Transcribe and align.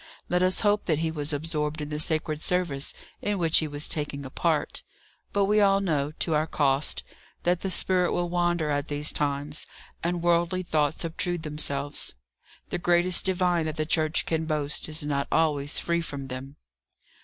Let 0.29 0.41
us 0.41 0.61
hope 0.61 0.85
that 0.85 0.97
he 0.97 1.11
was 1.11 1.31
absorbed 1.31 1.79
in 1.79 1.89
the 1.89 1.99
sacred 1.99 2.41
service 2.41 2.95
in 3.21 3.37
which 3.37 3.59
he 3.59 3.67
was 3.67 3.87
taking 3.87 4.25
a 4.25 4.31
part: 4.31 4.81
but 5.31 5.45
we 5.45 5.61
all 5.61 5.79
know, 5.79 6.11
to 6.17 6.33
our 6.33 6.47
cost, 6.47 7.03
that 7.43 7.61
the 7.61 7.69
spirit 7.69 8.11
will 8.11 8.27
wander 8.27 8.71
at 8.71 8.87
these 8.87 9.11
times, 9.11 9.67
and 10.03 10.23
worldly 10.23 10.63
thoughts 10.63 11.05
obtrude 11.05 11.43
themselves. 11.43 12.15
The 12.69 12.79
greatest 12.79 13.25
divine 13.25 13.67
that 13.67 13.77
the 13.77 13.85
Church 13.85 14.25
can 14.25 14.45
boast, 14.45 14.89
is 14.89 15.03
not 15.05 15.27
always 15.31 15.77
free 15.77 16.01
from 16.01 16.29
them. 16.29 16.55